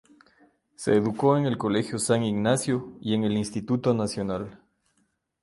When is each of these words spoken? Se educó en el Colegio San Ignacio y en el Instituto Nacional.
Se 0.75 0.95
educó 0.95 1.37
en 1.37 1.45
el 1.45 1.59
Colegio 1.59 1.99
San 1.99 2.23
Ignacio 2.23 2.97
y 3.01 3.13
en 3.13 3.23
el 3.23 3.37
Instituto 3.37 3.93
Nacional. 3.93 4.59